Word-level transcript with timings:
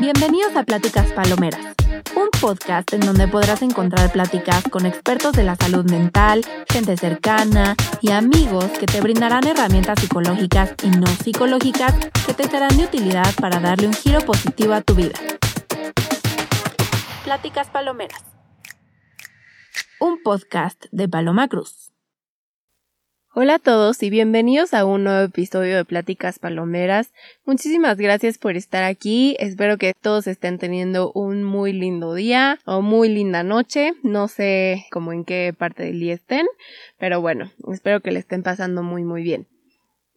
Bienvenidos 0.00 0.56
a 0.56 0.62
Pláticas 0.62 1.12
Palomeras, 1.12 1.76
un 2.16 2.30
podcast 2.40 2.90
en 2.94 3.00
donde 3.00 3.28
podrás 3.28 3.60
encontrar 3.60 4.10
pláticas 4.10 4.64
con 4.70 4.86
expertos 4.86 5.32
de 5.32 5.44
la 5.44 5.56
salud 5.56 5.84
mental, 5.90 6.42
gente 6.70 6.96
cercana 6.96 7.76
y 8.00 8.10
amigos 8.10 8.64
que 8.78 8.86
te 8.86 9.02
brindarán 9.02 9.46
herramientas 9.46 10.00
psicológicas 10.00 10.74
y 10.82 10.88
no 10.88 11.06
psicológicas 11.06 11.94
que 12.24 12.32
te 12.32 12.48
serán 12.48 12.78
de 12.78 12.84
utilidad 12.84 13.28
para 13.38 13.60
darle 13.60 13.88
un 13.88 13.92
giro 13.92 14.20
positivo 14.20 14.72
a 14.72 14.80
tu 14.80 14.94
vida. 14.94 15.18
Pláticas 17.24 17.68
Palomeras, 17.68 18.24
un 20.00 20.22
podcast 20.22 20.86
de 20.92 21.10
Paloma 21.10 21.46
Cruz. 21.46 21.89
Hola 23.32 23.54
a 23.54 23.58
todos 23.60 24.02
y 24.02 24.10
bienvenidos 24.10 24.74
a 24.74 24.84
un 24.84 25.04
nuevo 25.04 25.20
episodio 25.20 25.76
de 25.76 25.84
Pláticas 25.84 26.40
Palomeras. 26.40 27.12
Muchísimas 27.44 27.96
gracias 27.96 28.38
por 28.38 28.56
estar 28.56 28.82
aquí. 28.82 29.36
Espero 29.38 29.78
que 29.78 29.92
todos 29.94 30.26
estén 30.26 30.58
teniendo 30.58 31.12
un 31.12 31.44
muy 31.44 31.72
lindo 31.72 32.12
día 32.14 32.58
o 32.64 32.82
muy 32.82 33.08
linda 33.08 33.44
noche. 33.44 33.92
No 34.02 34.26
sé 34.26 34.84
cómo 34.90 35.12
en 35.12 35.24
qué 35.24 35.54
parte 35.56 35.84
del 35.84 36.00
día 36.00 36.14
estén, 36.14 36.44
pero 36.98 37.20
bueno, 37.20 37.52
espero 37.72 38.00
que 38.00 38.10
le 38.10 38.18
estén 38.18 38.42
pasando 38.42 38.82
muy 38.82 39.04
muy 39.04 39.22
bien. 39.22 39.46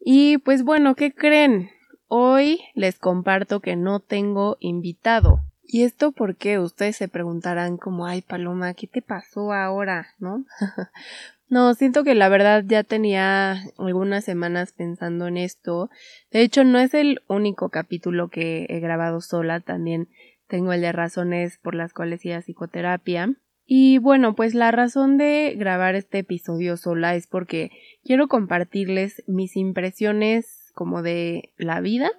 Y 0.00 0.38
pues 0.38 0.64
bueno, 0.64 0.96
¿qué 0.96 1.14
creen? 1.14 1.70
Hoy 2.08 2.62
les 2.74 2.98
comparto 2.98 3.60
que 3.60 3.76
no 3.76 4.00
tengo 4.00 4.56
invitado. 4.58 5.38
¿Y 5.62 5.84
esto 5.84 6.10
por 6.10 6.34
qué? 6.34 6.58
Ustedes 6.58 6.96
se 6.96 7.06
preguntarán 7.06 7.76
como, 7.76 8.06
ay 8.06 8.22
Paloma, 8.22 8.74
¿qué 8.74 8.88
te 8.88 9.02
pasó 9.02 9.52
ahora? 9.52 10.08
¿No? 10.18 10.44
No, 11.54 11.72
siento 11.74 12.02
que 12.02 12.16
la 12.16 12.28
verdad 12.28 12.64
ya 12.66 12.82
tenía 12.82 13.62
algunas 13.78 14.24
semanas 14.24 14.72
pensando 14.72 15.28
en 15.28 15.36
esto. 15.36 15.88
De 16.32 16.42
hecho, 16.42 16.64
no 16.64 16.80
es 16.80 16.94
el 16.94 17.22
único 17.28 17.68
capítulo 17.68 18.28
que 18.28 18.66
he 18.68 18.80
grabado 18.80 19.20
sola, 19.20 19.60
también 19.60 20.08
tengo 20.48 20.72
el 20.72 20.80
de 20.80 20.90
razones 20.90 21.60
por 21.62 21.76
las 21.76 21.92
cuales 21.92 22.24
iba 22.24 22.38
a 22.38 22.42
psicoterapia. 22.42 23.36
Y 23.64 23.98
bueno, 23.98 24.34
pues 24.34 24.54
la 24.54 24.72
razón 24.72 25.16
de 25.16 25.54
grabar 25.56 25.94
este 25.94 26.18
episodio 26.18 26.76
sola 26.76 27.14
es 27.14 27.28
porque 27.28 27.70
quiero 28.02 28.26
compartirles 28.26 29.22
mis 29.28 29.54
impresiones 29.54 30.72
como 30.74 31.02
de 31.02 31.52
la 31.56 31.80
vida, 31.80 32.10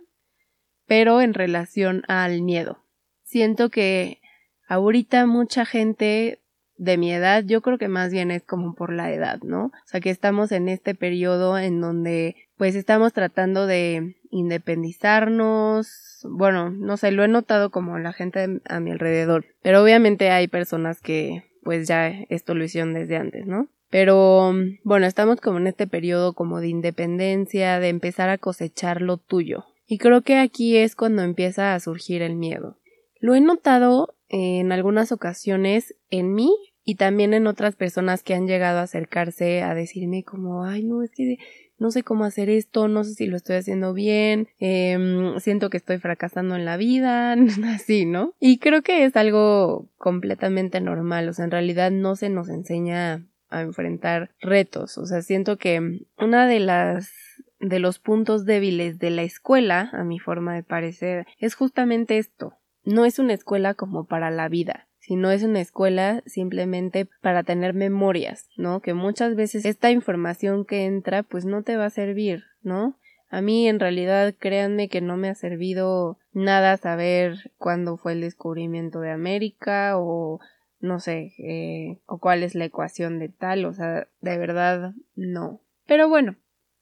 pero 0.88 1.20
en 1.20 1.34
relación 1.34 2.04
al 2.08 2.42
miedo. 2.42 2.86
Siento 3.24 3.70
que 3.70 4.22
ahorita 4.70 5.26
mucha 5.26 5.66
gente 5.66 6.40
de 6.78 6.98
mi 6.98 7.14
edad, 7.14 7.44
yo 7.46 7.62
creo 7.62 7.78
que 7.78 7.88
más 7.88 8.12
bien 8.12 8.32
es 8.32 8.44
como 8.44 8.74
por 8.76 8.92
la 8.92 9.12
edad, 9.12 9.40
¿no? 9.42 9.66
O 9.66 9.88
sea, 9.88 10.02
que 10.02 10.10
estamos 10.10 10.52
en 10.52 10.68
este 10.70 10.96
periodo 10.96 11.58
en 11.58 11.82
donde 11.82 12.36
pues 12.58 12.76
estamos 12.76 13.14
tratando 13.14 13.68
de 13.68 14.16
independizarnos, 14.30 16.26
bueno, 16.30 16.70
no 16.70 16.98
sé, 16.98 17.12
lo 17.12 17.24
he 17.24 17.28
notado 17.28 17.70
como 17.70 17.98
la 18.00 18.14
gente 18.14 18.62
a 18.68 18.80
mi 18.80 18.92
alrededor, 18.92 19.46
pero 19.62 19.82
obviamente 19.82 20.30
hay 20.32 20.48
personas 20.48 21.02
que 21.02 21.44
pues 21.64 21.88
ya 21.88 22.10
esto 22.30 22.54
lo 22.54 22.64
hicieron 22.64 22.94
desde 22.94 23.18
antes, 23.18 23.46
¿no? 23.46 23.68
Pero 23.90 24.54
bueno, 24.84 25.06
estamos 25.06 25.40
como 25.40 25.58
en 25.58 25.68
este 25.68 25.88
periodo 25.88 26.34
como 26.34 26.60
de 26.60 26.68
independencia, 26.68 27.80
de 27.80 27.90
empezar 27.90 28.30
a 28.30 28.38
cosechar 28.38 29.02
lo 29.02 29.18
tuyo. 29.18 29.66
Y 29.88 30.00
creo 30.00 30.22
que 30.22 30.38
aquí 30.38 30.78
es 30.78 30.96
cuando 30.96 31.22
empieza 31.22 31.74
a 31.74 31.80
surgir 31.80 32.22
el 32.22 32.36
miedo. 32.36 32.78
Lo 33.20 33.36
he 33.36 33.42
notado 33.42 34.16
en 34.30 34.72
algunas 34.72 35.12
ocasiones 35.12 35.96
en 36.10 36.34
mí 36.34 36.52
y 36.84 36.96
también 36.96 37.34
en 37.34 37.48
otras 37.48 37.76
personas 37.76 38.22
que 38.24 38.36
han 38.36 38.48
llegado 38.48 38.80
a 38.80 38.84
acercarse 38.84 39.64
a 39.64 39.74
decirme 39.74 40.24
como, 40.24 40.64
ay, 40.64 40.84
no, 40.84 41.02
es 41.02 41.12
que 41.12 41.38
no 41.78 41.92
sé 41.92 42.04
cómo 42.04 42.24
hacer 42.24 42.50
esto, 42.50 42.88
no 42.88 43.04
sé 43.04 43.16
si 43.16 43.28
lo 43.28 43.36
estoy 43.36 43.58
haciendo 43.58 43.94
bien, 43.94 44.48
eh, 44.60 44.98
siento 45.40 45.70
que 45.70 45.78
estoy 45.78 45.98
fracasando 45.98 46.56
en 46.56 46.64
la 46.64 46.78
vida, 46.78 47.36
así, 47.74 48.06
¿no? 48.06 48.34
Y 48.40 48.60
creo 48.60 48.82
que 48.82 49.04
es 49.04 49.16
algo 49.16 49.90
completamente 49.98 50.80
normal, 50.80 51.28
o 51.28 51.34
sea, 51.34 51.46
en 51.46 51.52
realidad 51.52 51.92
no 51.92 52.16
se 52.16 52.30
nos 52.30 52.50
enseña 52.50 53.26
a 53.50 53.62
enfrentar 53.62 54.32
retos, 54.40 54.98
o 54.98 55.06
sea, 55.06 55.22
siento 55.22 55.58
que 55.58 56.02
una 56.18 56.48
de 56.48 56.60
las 56.60 57.12
de 57.60 57.80
los 57.80 58.00
puntos 58.00 58.46
débiles 58.46 59.00
de 59.00 59.10
la 59.10 59.24
escuela, 59.24 59.90
a 59.94 60.04
mi 60.04 60.20
forma 60.20 60.54
de 60.54 60.62
parecer, 60.62 61.26
es 61.40 61.56
justamente 61.56 62.18
esto, 62.18 62.54
no 62.86 63.06
es 63.06 63.20
una 63.20 63.34
escuela 63.34 63.74
como 63.74 64.06
para 64.06 64.32
la 64.32 64.48
vida, 64.48 64.88
sino 65.00 65.32
es 65.32 65.44
una 65.44 65.62
escuela 65.62 66.24
simplemente 66.26 67.08
para 67.22 67.44
tener 67.44 67.74
memorias, 67.74 68.50
¿no? 68.58 68.82
Que 68.82 68.94
muchas 68.94 69.36
veces 69.36 69.66
esta 69.66 69.92
información 69.92 70.66
que 70.66 70.86
entra 70.86 71.24
pues 71.24 71.46
no 71.46 71.64
te 71.64 71.78
va 71.78 71.86
a 71.86 71.92
servir, 71.92 72.44
¿no? 72.62 72.98
A 73.30 73.42
mí 73.42 73.68
en 73.68 73.80
realidad 73.80 74.34
créanme 74.38 74.88
que 74.88 75.02
no 75.02 75.18
me 75.18 75.30
ha 75.30 75.36
servido 75.36 76.18
nada 76.32 76.78
saber 76.78 77.52
cuándo 77.58 77.98
fue 77.98 78.14
el 78.14 78.22
descubrimiento 78.22 79.00
de 79.00 79.12
América 79.12 79.98
o 79.98 80.40
no 80.80 81.00
sé, 81.00 81.34
eh, 81.40 82.00
o 82.06 82.20
cuál 82.20 82.44
es 82.44 82.56
la 82.56 82.66
ecuación 82.66 83.20
de 83.20 83.30
tal, 83.30 83.66
o 83.66 83.74
sea, 83.74 84.08
de 84.22 84.38
verdad 84.38 84.94
no. 85.16 85.62
Pero 85.88 86.08
bueno, 86.10 86.36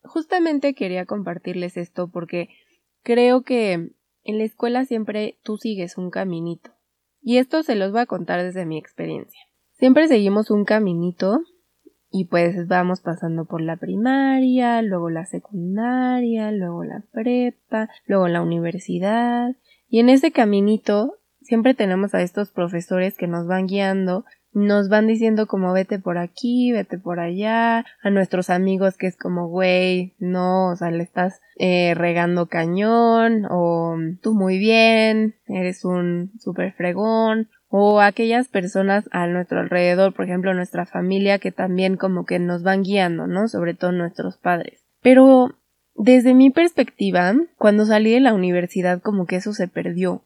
justamente 0.04 0.74
quería 0.74 1.06
compartirles 1.06 1.78
esto 1.78 2.10
porque 2.10 2.50
creo 3.04 3.44
que 3.44 3.92
en 4.24 4.38
la 4.38 4.44
escuela 4.44 4.86
siempre 4.86 5.40
tú 5.44 5.58
sigues 5.58 5.98
un 5.98 6.10
caminito. 6.10 6.72
Y 7.22 7.38
esto 7.38 7.64
se 7.64 7.76
los 7.76 7.92
voy 7.92 8.02
a 8.02 8.06
contar 8.06 8.42
desde 8.44 8.66
mi 8.66 8.78
experiencia. 8.78 9.40
Siempre 9.72 10.08
seguimos 10.08 10.52
un 10.52 10.66
caminito 10.66 11.40
y 12.10 12.26
pues 12.26 12.68
vamos 12.68 13.02
pasando 13.02 13.46
por 13.46 13.62
la 13.62 13.78
primaria, 13.78 14.82
luego 14.82 15.10
la 15.10 15.26
secundaria, 15.26 16.52
luego 16.52 16.84
la 16.84 17.04
prepa, 17.12 17.90
luego 18.06 18.28
la 18.28 18.42
universidad. 18.42 19.56
Y 19.88 20.00
en 20.00 20.10
ese 20.10 20.32
caminito 20.32 21.18
siempre 21.42 21.74
tenemos 21.74 22.14
a 22.14 22.22
estos 22.22 22.52
profesores 22.52 23.18
que 23.18 23.28
nos 23.28 23.48
van 23.48 23.68
guiando 23.68 24.26
nos 24.54 24.90
van 24.90 25.08
diciendo 25.08 25.48
como 25.48 25.74
vete 25.74 26.00
por 26.00 26.18
aquí, 26.18 26.72
vete 26.72 26.98
por 26.98 27.20
allá, 27.20 27.86
a 28.02 28.10
nuestros 28.10 28.50
amigos 28.50 28.98
que 28.98 29.08
es 29.08 29.18
como 29.18 29.48
güey, 29.48 30.14
no, 30.20 30.70
o 30.72 30.76
sea, 30.76 30.92
le 30.92 31.04
estás 31.04 31.42
eh, 31.58 31.94
regando 31.96 32.48
cañón, 32.48 33.46
o 33.50 33.96
tú 34.22 34.34
muy 34.34 34.58
bien, 34.58 35.36
eres 35.48 35.86
un 35.86 36.32
super 36.40 36.74
fregón, 36.74 37.50
o 37.76 38.02
aquellas 38.02 38.50
personas 38.50 39.10
a 39.12 39.26
nuestro 39.26 39.60
alrededor, 39.60 40.14
por 40.14 40.26
ejemplo, 40.26 40.54
nuestra 40.54 40.86
familia 40.86 41.40
que 41.40 41.52
también 41.52 41.98
como 41.98 42.26
que 42.26 42.38
nos 42.38 42.62
van 42.62 42.84
guiando, 42.84 43.26
¿no? 43.26 43.48
Sobre 43.48 43.74
todo 43.74 43.92
nuestros 43.92 44.38
padres. 44.38 44.86
Pero 45.02 45.56
desde 45.96 46.34
mi 46.34 46.50
perspectiva, 46.52 47.34
cuando 47.58 47.86
salí 47.86 48.12
de 48.12 48.20
la 48.20 48.34
universidad 48.34 49.02
como 49.02 49.26
que 49.26 49.38
eso 49.38 49.54
se 49.54 49.68
perdió. 49.68 50.24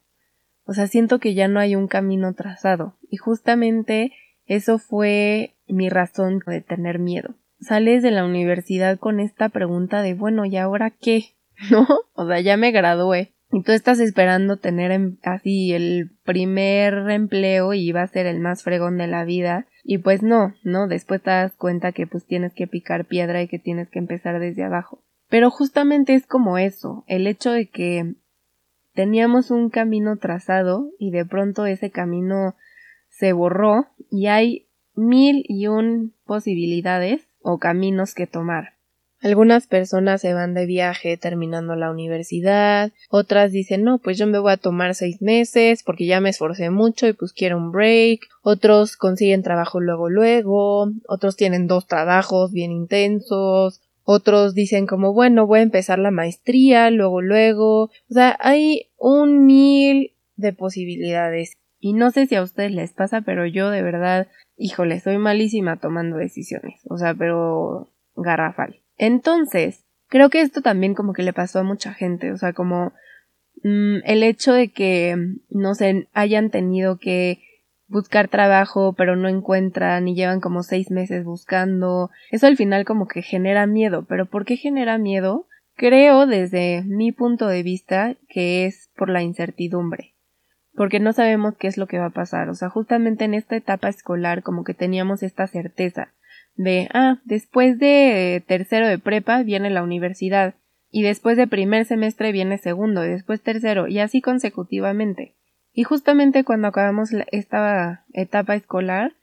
O 0.67 0.73
sea, 0.73 0.88
siento 0.88 1.19
que 1.19 1.33
ya 1.33 1.47
no 1.47 1.59
hay 1.59 1.75
un 1.75 1.88
camino 1.88 2.33
trazado. 2.33 2.97
Y 3.09 3.17
justamente 3.17 4.11
eso 4.45 4.78
fue 4.78 5.55
mi 5.67 5.89
razón 5.89 6.41
de 6.45 6.61
tener 6.61 7.00
miedo. 7.00 7.35
Sales 7.59 8.03
de 8.03 8.11
la 8.11 8.25
universidad 8.25 9.00
con 9.00 9.19
esta 9.19 9.50
pregunta 9.50 10.01
de, 10.01 10.13
bueno, 10.13 10.45
¿y 10.45 10.57
ahora 10.57 10.91
qué? 10.91 11.35
¿No? 11.72 11.88
O 12.13 12.27
sea, 12.27 12.41
ya 12.41 12.57
me 12.57 12.72
gradué. 12.72 13.33
Y 13.50 13.63
tú 13.63 13.72
estás 13.72 14.01
esperando 14.01 14.57
tener 14.57 14.91
em, 14.91 15.17
así 15.23 15.72
el 15.72 16.11
primer 16.25 17.09
empleo 17.09 17.73
y 17.73 17.94
va 17.94 18.01
a 18.01 18.07
ser 18.07 18.25
el 18.25 18.41
más 18.41 18.61
fregón 18.61 18.97
de 18.97 19.07
la 19.07 19.23
vida. 19.23 19.67
Y 19.85 20.00
pues 20.00 20.22
no, 20.22 20.53
¿no? 20.63 20.88
Después 20.88 21.22
te 21.22 21.29
das 21.29 21.56
cuenta 21.56 21.94
que 21.94 22.07
pues 22.07 22.25
tienes 22.25 22.53
que 22.53 22.67
picar 22.67 23.06
piedra 23.06 23.41
y 23.41 23.47
que 23.47 23.57
tienes 23.57 23.89
que 23.89 24.00
empezar 24.00 24.41
desde 24.41 24.66
abajo. 24.66 25.01
Pero 25.29 25.50
justamente 25.50 26.13
es 26.13 26.25
como 26.25 26.57
eso, 26.57 27.06
el 27.07 27.25
hecho 27.25 27.51
de 27.51 27.69
que 27.69 28.16
teníamos 28.97 29.52
un 29.52 29.69
camino 29.69 30.18
trazado 30.18 30.90
y 30.97 31.12
de 31.12 31.24
pronto 31.24 31.68
ese 31.68 31.91
camino 31.91 32.56
se 33.09 33.31
borró 33.31 33.85
y 34.09 34.25
hay 34.25 34.66
mil 34.96 35.46
y 35.47 35.68
un 35.68 36.16
posibilidades 36.25 37.28
o 37.44 37.59
caminos 37.59 38.16
que 38.16 38.25
tomar. 38.25 38.74
Algunas 39.22 39.68
personas 39.68 40.22
se 40.22 40.34
van 40.34 40.56
de 40.56 40.66
viaje 40.66 41.16
terminando 41.16 41.75
la 41.75 41.91
universidad, 41.91 42.91
otras 43.12 43.52
dicen 43.52 43.84
no, 43.84 44.00
pues 44.00 44.18
yo 44.18 44.25
me 44.25 44.40
voy 44.40 44.53
a 44.53 44.57
tomar 44.57 44.96
seis 44.96 45.21
meses 45.21 45.83
porque 45.83 46.07
ya 46.07 46.19
me 46.19 46.31
esforcé 46.31 46.71
mucho 46.71 47.07
y 47.07 47.13
pues 47.13 47.33
quiero 47.33 47.57
un 47.57 47.71
break, 47.71 48.21
otros 48.42 48.98
consiguen 48.98 49.44
trabajo 49.44 49.80
luego 49.80 50.10
luego, 50.10 50.89
otros 51.07 51.36
tienen 51.36 51.68
dos 51.68 51.86
trabajos 51.86 52.51
bien 52.51 52.71
intensos, 52.71 53.80
otros 54.09 54.54
dicen 54.54 54.88
como 54.88 55.12
bueno 55.12 55.45
voy 55.45 55.59
a 55.59 55.63
empezar 55.63 56.00
la 56.00 56.12
maestría 56.12 56.89
luego 56.92 57.21
luego 57.21 57.83
o 57.83 57.92
sea 58.07 58.38
hay 58.39 58.89
un 58.98 59.45
mil 59.45 60.13
de 60.38 60.54
posibilidades. 60.54 61.54
Y 61.80 61.94
no 61.94 62.09
sé 62.09 62.25
si 62.25 62.36
a 62.36 62.42
ustedes 62.42 62.71
les 62.71 62.94
pasa 62.94 63.21
pero 63.21 63.45
yo 63.45 63.69
de 63.69 63.83
verdad 63.83 64.27
híjole 64.56 65.01
soy 65.01 65.18
malísima 65.18 65.77
tomando 65.77 66.15
decisiones. 66.15 66.80
O 66.89 66.98
sea 66.98 67.13
pero 67.13 67.92
garrafal. 68.15 68.81
Entonces 68.98 69.83
creo 70.07 70.30
que 70.30 70.39
esto 70.39 70.62
también 70.62 70.94
como 70.94 71.12
que 71.12 71.24
le 71.24 71.33
pasó 71.33 71.59
a 71.59 71.63
mucha 71.63 71.94
gente. 71.94 72.31
O 72.31 72.38
sea 72.38 72.54
como 72.54 72.94
mm, 73.63 73.98
el 74.06 74.24
hecho 74.24 74.54
de 74.54 74.69
que 74.69 75.18
no 75.50 75.75
sé 75.75 76.07
hayan 76.13 76.50
tenido 76.50 76.98
que 76.98 77.42
buscar 77.88 78.28
trabajo 78.28 78.94
pero 78.94 79.16
no 79.16 79.28
encuentran 79.28 80.07
y 80.07 80.16
llevan 80.16 80.42
como 80.42 80.63
seis 80.63 80.92
meses 80.92 81.24
buscando. 81.24 82.10
Eso 82.31 82.48
al 82.48 82.57
final 82.57 82.86
como 82.86 83.07
que 83.07 83.22
genera 83.22 83.68
miedo. 83.68 84.06
¿Pero 84.07 84.25
por 84.25 84.45
qué 84.45 84.57
genera 84.57 84.98
miedo? 84.98 85.48
Creo 85.75 86.25
desde 86.25 86.84
mi 86.84 87.12
punto 87.12 87.48
de 87.48 87.63
vista 87.63 88.16
que 88.30 88.66
es 88.66 88.89
por 88.95 89.10
la 89.10 89.22
incertidumbre. 89.22 90.13
porque 90.75 91.00
no 91.00 91.12
sabemos 91.12 91.56
qué 91.57 91.68
es 91.68 91.78
lo 91.78 91.88
que 91.88 91.98
va 91.98 92.07
a 92.07 92.12
pasar. 92.12 92.50
O 92.50 92.54
sea, 92.54 92.69
justamente 92.69 93.25
en 93.25 93.34
esta 93.34 93.56
etapa 93.56 93.90
escolar 93.90 94.44
como 94.44 94.63
que 94.63 94.75
teníamos 94.75 95.24
esta 95.24 95.48
certeza 95.48 96.13
de, 96.57 96.90
ah, 96.94 97.22
después 97.24 97.80
de 97.80 98.44
tercero 98.48 98.88
de 98.88 99.00
prepa 99.00 99.44
viene 99.44 99.69
la 99.69 99.83
universidad 99.83 100.56
y 100.90 101.04
después 101.04 101.38
de 101.38 101.48
primer 101.48 101.86
semestre 101.86 102.31
viene 102.31 102.57
segundo 102.57 103.06
y 103.06 103.10
después 103.10 103.42
tercero 103.42 103.88
y 103.88 104.00
así 104.00 104.22
consecutivamente. 104.22 105.36
Y 105.77 105.83
justamente 105.83 106.44
cuando 106.44 106.69
acabamos 106.69 107.12
esta 107.31 108.03
etapa 108.12 108.56
escolar, 108.56 109.13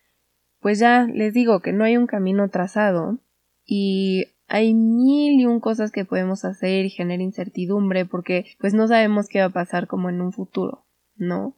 pues 0.60 0.78
ya 0.78 1.02
les 1.12 1.34
digo 1.34 1.58
que 1.58 1.72
no 1.72 1.82
hay 1.82 1.96
un 1.96 2.06
camino 2.06 2.48
trazado 2.48 3.18
y 3.66 4.26
hay 4.46 4.72
mil 4.72 5.40
y 5.40 5.46
un 5.46 5.58
cosas 5.58 5.90
que 5.90 6.04
podemos 6.04 6.44
hacer 6.44 6.84
y 6.84 6.90
genera 6.90 7.24
incertidumbre 7.24 8.04
porque 8.06 8.46
pues 8.60 8.72
no 8.72 8.86
sabemos 8.86 9.26
qué 9.26 9.40
va 9.40 9.46
a 9.46 9.50
pasar 9.50 9.88
como 9.88 10.10
en 10.10 10.20
un 10.20 10.32
futuro, 10.32 10.86
¿no? 11.16 11.56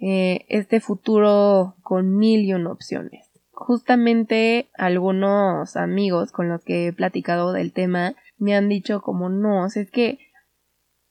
Eh, 0.00 0.46
este 0.48 0.80
futuro 0.80 1.76
con 1.84 2.16
mil 2.16 2.40
y 2.40 2.54
un 2.54 2.66
opciones. 2.66 3.30
Justamente 3.52 4.68
algunos 4.74 5.76
amigos 5.76 6.32
con 6.32 6.48
los 6.48 6.64
que 6.64 6.88
he 6.88 6.92
platicado 6.92 7.52
del 7.52 7.72
tema 7.72 8.16
me 8.36 8.56
han 8.56 8.68
dicho 8.68 9.00
como 9.00 9.28
no, 9.28 9.66
o 9.66 9.68
sea, 9.68 9.80
es 9.80 9.92
que 9.92 10.18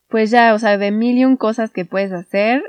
pues 0.10 0.30
ya, 0.30 0.54
o 0.54 0.60
sea, 0.60 0.78
de 0.78 0.92
mil 0.92 1.18
y 1.18 1.24
un 1.24 1.38
cosas 1.38 1.72
que 1.72 1.86
puedes 1.86 2.12
hacer, 2.12 2.62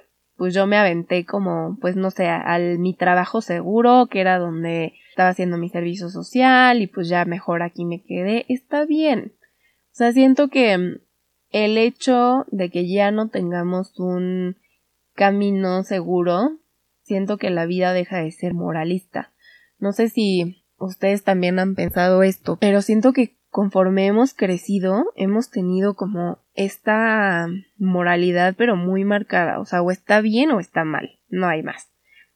pues 0.43 0.55
yo 0.55 0.67
me 0.67 0.77
aventé 0.77 1.25
como, 1.25 1.79
pues 1.81 1.95
no 1.95 2.11
sé, 2.11 2.27
al 2.27 2.81
mi 2.81 2.95
trabajo 2.95 3.41
seguro, 3.41 4.09
que 4.11 4.21
era 4.21 4.41
donde 4.41 4.95
estaba 5.11 5.29
haciendo 5.29 5.57
mi 5.57 5.69
servicio 5.69 6.09
social 6.09 6.83
y 6.83 6.89
pues 6.89 7.09
ya 7.09 7.25
mejor 7.25 7.63
aquí 7.63 7.85
me 7.85 8.03
quedé, 8.03 8.45
está 8.49 8.85
bien. 8.85 9.35
O 9.37 9.93
sea, 9.93 10.11
siento 10.11 10.49
que 10.49 10.77
mm, 10.77 10.99
el 11.51 11.79
hecho 11.79 12.45
de 12.49 12.71
que 12.71 12.93
ya 12.93 13.13
no 13.13 13.29
tengamos 13.29 13.97
un 14.01 14.57
camino 15.15 15.85
seguro, 15.85 16.59
siento 17.03 17.39
que 17.39 17.51
la 17.51 17.65
vida 17.67 17.93
deja 17.93 18.17
de 18.17 18.33
ser 18.33 18.53
moralista. 18.53 19.33
No 19.79 19.93
sé 19.93 20.09
si 20.09 20.65
ustedes 20.77 21.23
también 21.23 21.61
han 21.61 21.77
pensado 21.77 22.25
esto, 22.25 22.57
pero 22.57 22.83
siento 22.83 23.13
que 23.13 23.37
conforme 23.49 24.07
hemos 24.07 24.35
crecido, 24.35 25.05
hemos 25.15 25.51
tenido 25.51 25.95
como 25.95 26.42
esta 26.55 27.49
moralidad 27.79 28.55
pero 28.57 28.77
muy 28.77 29.05
marcada, 29.05 29.59
o 29.61 29.65
sea, 29.65 29.83
o 29.83 29.91
está 29.91 30.21
bien 30.21 30.51
o 30.51 30.61
está 30.61 30.85
mal, 30.85 31.19
no 31.29 31.49
hay 31.49 31.63
más. 31.63 31.93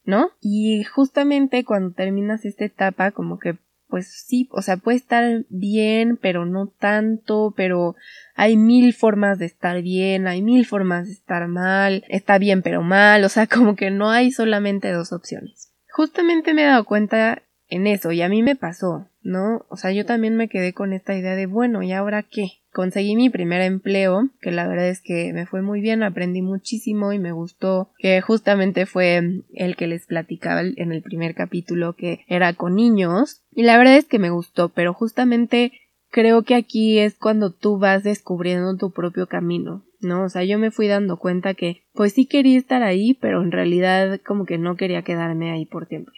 ¿no? 0.06 0.30
Y 0.40 0.84
justamente 0.84 1.64
cuando 1.64 1.92
terminas 1.92 2.44
esta 2.44 2.64
etapa, 2.64 3.10
como 3.10 3.38
que, 3.38 3.58
pues 3.88 4.24
sí, 4.26 4.48
o 4.52 4.62
sea, 4.62 4.76
puede 4.76 4.96
estar 4.96 5.44
bien, 5.48 6.16
pero 6.16 6.46
no 6.46 6.68
tanto, 6.68 7.52
pero 7.56 7.96
hay 8.34 8.56
mil 8.56 8.94
formas 8.94 9.38
de 9.38 9.46
estar 9.46 9.82
bien, 9.82 10.26
hay 10.26 10.42
mil 10.42 10.64
formas 10.64 11.06
de 11.06 11.12
estar 11.12 11.46
mal, 11.48 12.04
está 12.08 12.38
bien 12.38 12.62
pero 12.62 12.82
mal, 12.82 13.24
o 13.24 13.28
sea, 13.28 13.46
como 13.52 13.76
que 13.76 13.90
no 13.90 14.10
hay 14.10 14.30
solamente 14.30 14.90
dos 14.92 15.12
opciones. 15.12 15.72
Justamente 15.90 16.54
me 16.54 16.62
he 16.62 16.66
dado 16.66 16.84
cuenta 16.84 17.42
en 17.68 17.86
eso 17.86 18.12
y 18.12 18.22
a 18.22 18.28
mí 18.28 18.42
me 18.42 18.54
pasó, 18.54 19.08
¿no? 19.26 19.67
O 19.69 19.76
sea, 19.76 19.93
yo 19.93 20.06
también 20.06 20.37
me 20.37 20.49
quedé 20.49 20.73
con 20.73 20.93
esta 20.93 21.17
idea 21.17 21.34
de, 21.34 21.46
bueno, 21.46 21.82
¿y 21.82 21.93
ahora 21.93 22.23
qué? 22.23 22.61
conseguí 22.76 23.17
mi 23.17 23.31
primer 23.31 23.62
empleo, 23.62 24.28
que 24.43 24.50
la 24.50 24.69
verdad 24.69 24.90
es 24.90 25.00
que 25.00 25.32
me 25.32 25.46
fue 25.46 25.62
muy 25.62 25.81
bien, 25.81 26.02
aprendí 26.02 26.43
muchísimo 26.43 27.14
y 27.14 27.19
me 27.19 27.32
gustó, 27.32 27.90
que 27.96 28.20
justamente 28.20 28.84
fue 28.84 29.44
el 29.55 29.76
que 29.76 29.87
les 29.87 30.05
platicaba 30.05 30.61
en 30.61 30.93
el 30.93 31.00
primer 31.00 31.34
capítulo, 31.34 31.94
que 31.94 32.26
era 32.28 32.52
con 32.52 32.75
niños, 32.75 33.40
y 33.50 33.62
la 33.62 33.78
verdad 33.78 33.96
es 33.96 34.05
que 34.05 34.19
me 34.19 34.28
gustó, 34.28 34.69
pero 34.69 34.93
justamente 34.93 35.73
creo 36.11 36.43
que 36.43 36.55
aquí 36.55 36.99
es 36.99 37.14
cuando 37.14 37.50
tú 37.50 37.78
vas 37.78 38.02
descubriendo 38.02 38.76
tu 38.76 38.90
propio 38.90 39.26
camino, 39.26 39.87
¿no? 40.00 40.25
O 40.25 40.28
sea, 40.28 40.44
yo 40.44 40.58
me 40.58 40.70
fui 40.70 40.87
dando 40.87 41.17
cuenta 41.17 41.55
que 41.55 41.82
pues 41.94 42.12
sí 42.12 42.26
quería 42.26 42.58
estar 42.58 42.82
ahí, 42.82 43.14
pero 43.14 43.43
en 43.43 43.52
realidad 43.52 44.20
como 44.26 44.44
que 44.44 44.58
no 44.58 44.76
quería 44.76 45.00
quedarme 45.00 45.50
ahí 45.50 45.64
por 45.64 45.87
tiempo. 45.87 46.12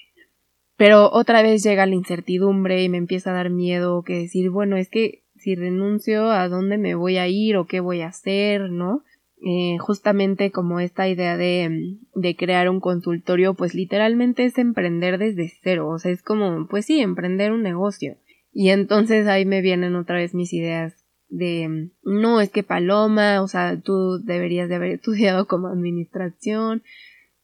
Pero 0.79 1.11
otra 1.13 1.43
vez 1.43 1.63
llega 1.63 1.85
la 1.87 1.95
incertidumbre 1.95 2.83
y 2.83 2.89
me 2.89 2.97
empieza 2.97 3.31
a 3.31 3.35
dar 3.35 3.51
miedo 3.51 4.03
que 4.03 4.15
decir, 4.15 4.49
bueno, 4.49 4.77
es 4.77 4.89
que 4.89 5.25
si 5.37 5.57
renuncio, 5.57 6.31
a 6.31 6.49
dónde 6.49 6.79
me 6.79 6.95
voy 6.95 7.19
a 7.19 7.29
ir 7.29 7.57
o 7.57 7.67
qué 7.67 7.81
voy 7.81 8.01
a 8.01 8.09
hacer, 8.09 8.71
¿no? 8.71 9.03
Eh, 9.45 9.77
justamente 9.79 10.51
como 10.51 10.81
esta 10.81 11.09
idea 11.09 11.37
de, 11.37 11.99
de 12.15 12.37
crear 12.37 12.69
un 12.71 12.81
consultorio, 12.81 13.55
pues 13.55 13.75
literalmente 13.75 14.45
es 14.45 14.57
emprender 14.57 15.19
desde 15.19 15.53
cero, 15.63 15.89
o 15.89 15.99
sea, 15.99 16.13
es 16.13 16.23
como, 16.23 16.67
pues 16.69 16.87
sí, 16.87 17.01
emprender 17.01 17.53
un 17.53 17.63
negocio. 17.63 18.17
Y 18.53 18.71
entonces 18.71 19.27
ahí 19.27 19.45
me 19.45 19.61
vienen 19.61 19.97
otra 19.97 20.17
vez 20.17 20.35
mis 20.35 20.53
ideas 20.53 21.05
de, 21.29 21.91
no, 22.05 22.41
es 22.41 22.51
que 22.51 22.63
Paloma, 22.63 23.43
o 23.43 23.49
sea, 23.49 23.81
tú 23.81 24.21
deberías 24.25 24.69
de 24.69 24.77
haber 24.77 24.91
estudiado 24.95 25.47
como 25.47 25.69
administración. 25.69 26.83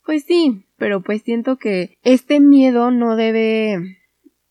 Pues 0.04 0.24
sí, 0.24 0.66
pero 0.76 1.00
pues 1.00 1.22
siento 1.22 1.56
que 1.56 1.96
este 2.02 2.38
miedo 2.38 2.90
no 2.90 3.16
debe 3.16 3.98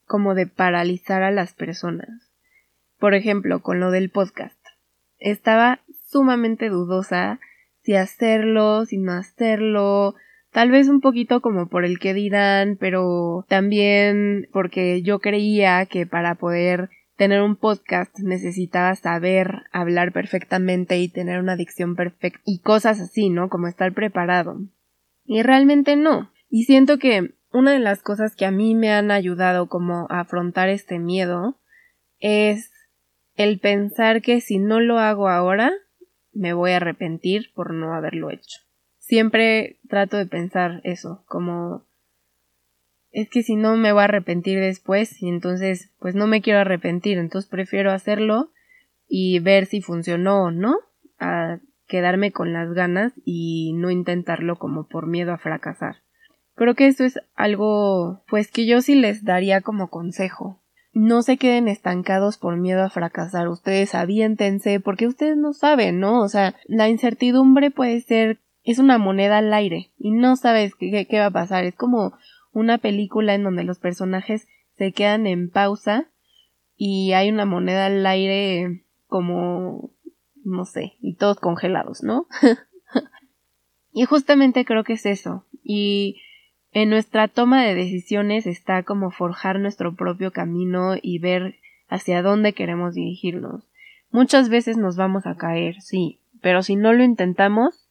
como 0.06 0.34
de 0.34 0.48
paralizar 0.48 1.22
a 1.22 1.32
las 1.32 1.54
personas. 1.54 2.10
Por 2.98 3.14
ejemplo, 3.14 3.62
con 3.62 3.80
lo 3.80 3.92
del 3.92 4.10
podcast. 4.10 4.58
Estaba 5.20 5.82
sumamente 6.08 6.70
dudosa 6.70 7.40
si 7.82 7.96
hacerlo, 7.96 8.86
si 8.86 8.98
no 8.98 9.12
hacerlo, 9.12 10.16
tal 10.52 10.72
vez 10.72 10.88
un 10.88 11.02
poquito 11.02 11.42
como 11.42 11.68
por 11.68 11.86
el 11.86 12.00
que 12.00 12.14
dirán, 12.14 12.78
pero 12.80 13.46
también 13.50 14.48
porque 14.54 15.02
yo 15.02 15.20
creía 15.20 15.86
que 15.86 16.08
para 16.08 16.36
poder 16.36 16.90
tener 17.16 17.42
un 17.42 17.58
podcast 17.58 18.18
necesitaba 18.20 18.96
saber 18.96 19.64
hablar 19.72 20.14
perfectamente 20.14 20.98
y 20.98 21.10
tener 21.10 21.40
una 21.40 21.56
dicción 21.56 21.96
perfecta 21.96 22.42
y 22.46 22.60
cosas 22.60 23.00
así, 23.00 23.30
¿no? 23.30 23.50
Como 23.50 23.68
estar 23.68 23.94
preparado. 23.94 24.60
Y 25.26 25.42
realmente 25.42 25.96
no. 25.96 26.32
Y 26.50 26.64
siento 26.64 27.00
que 27.00 27.34
una 27.52 27.72
de 27.72 27.80
las 27.80 28.02
cosas 28.02 28.36
que 28.36 28.46
a 28.46 28.52
mí 28.52 28.76
me 28.76 28.92
han 28.92 29.12
ayudado 29.12 29.68
como 29.68 30.08
a 30.10 30.22
afrontar 30.22 30.70
este 30.70 31.00
miedo 31.00 31.60
es 32.20 32.72
el 33.36 33.60
pensar 33.60 34.22
que 34.22 34.42
si 34.42 34.60
no 34.60 34.80
lo 34.80 35.00
hago 35.00 35.30
ahora, 35.30 35.72
me 36.32 36.54
voy 36.54 36.72
a 36.72 36.78
arrepentir 36.78 37.52
por 37.54 37.74
no 37.74 37.94
haberlo 37.94 38.30
hecho. 38.32 38.60
Siempre 38.98 39.80
trato 39.88 40.18
de 40.18 40.26
pensar 40.26 40.82
eso, 40.84 41.24
como 41.28 41.86
es 43.12 43.30
que 43.30 43.44
si 43.44 43.56
no 43.56 43.78
me 43.78 43.92
voy 43.92 44.02
a 44.02 44.06
arrepentir 44.06 44.60
después 44.60 45.22
y 45.22 45.30
entonces 45.30 45.92
pues 46.00 46.16
no 46.16 46.26
me 46.26 46.42
quiero 46.42 46.60
arrepentir, 46.60 47.20
entonces 47.20 47.50
prefiero 47.50 47.92
hacerlo 47.92 48.52
y 49.08 49.40
ver 49.40 49.68
si 49.68 49.82
funcionó 49.82 50.46
o 50.46 50.52
no, 50.52 50.78
quedarme 51.94 52.32
con 52.32 52.54
las 52.54 52.74
ganas 52.74 53.14
y 53.24 53.74
no 53.74 53.92
intentarlo 53.92 54.56
como 54.56 54.88
por 54.88 55.06
miedo 55.06 55.32
a 55.32 55.38
fracasar. 55.38 55.98
Creo 56.56 56.74
que 56.74 56.88
esto 56.88 57.04
es 57.04 57.20
algo 57.36 58.24
pues 58.28 58.50
que 58.50 58.66
yo 58.66 58.82
sí 58.82 58.96
les 58.96 59.24
daría 59.24 59.62
como 59.62 59.92
consejo, 59.92 60.60
no 60.92 61.22
se 61.22 61.38
queden 61.38 61.68
estancados 61.68 62.40
por 62.40 62.58
miedo 62.58 62.82
a 62.82 62.90
fracasar. 62.90 63.48
Ustedes 63.48 63.94
aviéntense 63.94 64.80
porque 64.80 65.06
ustedes 65.06 65.38
no 65.38 65.54
saben, 65.54 66.00
¿no? 66.00 66.24
O 66.24 66.30
sea, 66.30 66.56
la 66.66 66.90
incertidumbre 66.90 67.70
puede 67.70 68.02
ser, 68.02 68.40
es 68.64 68.80
una 68.80 68.98
moneda 68.98 69.38
al 69.38 69.54
aire 69.54 69.92
y 70.00 70.10
no 70.14 70.36
sabes 70.36 70.74
qué, 70.74 71.06
qué 71.08 71.20
va 71.20 71.28
a 71.28 71.32
pasar. 71.32 71.64
Es 71.64 71.76
como 71.76 72.14
una 72.54 72.80
película 72.80 73.36
en 73.36 73.44
donde 73.44 73.64
los 73.66 73.78
personajes 73.78 74.48
se 74.80 74.94
quedan 74.94 75.28
en 75.28 75.52
pausa 75.52 76.08
y 76.76 77.14
hay 77.14 77.30
una 77.30 77.46
moneda 77.46 77.86
al 77.86 78.04
aire 78.04 78.84
como, 79.06 79.92
no 80.44 80.66
sé, 80.66 80.94
y 81.02 81.16
todos 81.16 81.40
congelados, 81.40 82.04
¿no? 82.04 82.28
y 83.92 84.06
justamente 84.06 84.66
creo 84.66 84.84
que 84.84 84.94
es 84.94 85.06
eso. 85.06 85.46
Y 85.64 86.22
en 86.72 86.90
nuestra 86.90 87.28
toma 87.28 87.64
de 87.64 87.76
decisiones 87.76 88.48
está 88.48 88.84
como 88.84 89.12
forjar 89.12 89.60
nuestro 89.60 89.96
propio 89.96 90.32
camino 90.32 90.96
y 91.02 91.20
ver 91.20 91.56
hacia 91.88 92.22
dónde 92.22 92.54
queremos 92.54 92.96
dirigirnos. 92.96 93.70
Muchas 94.12 94.50
veces 94.50 94.78
nos 94.78 94.96
vamos 94.96 95.26
a 95.26 95.36
caer, 95.36 95.82
sí, 95.82 96.20
pero 96.42 96.64
si 96.64 96.76
no 96.76 96.94
lo 96.94 97.04
intentamos, 97.04 97.90